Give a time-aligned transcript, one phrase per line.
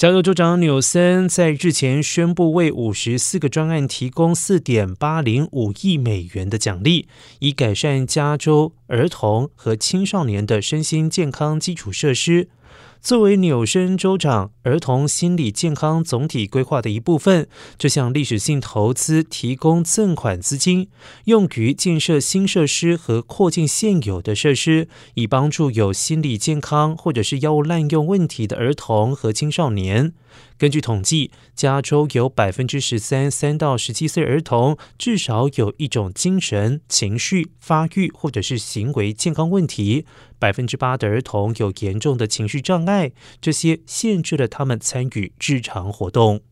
[0.00, 7.06] 加州州长纽森在日前宣布，为五十四个专案提供四点八零五亿美元的奖励，
[7.40, 12.48] 以改善加州儿童和青少年的身心健康基础设施。
[13.00, 20.88] 作为纽森州长儿童心理健康总体规划的一部分，这项历史性投资提供赠款资金，
[21.24, 30.12] 用于建设新设施和扩建现有的设施，以帮助有心理健康或者是药物滥用问题的儿童和青少年。
[30.58, 40.04] 根据统计，加州有百分之十三三到十七岁儿童至少有一种精神、情绪、发育或者是行为健康问题，
[40.38, 46.42] 百分之八的儿童有严重的情绪障碍，这些限制了他们参与日常活动。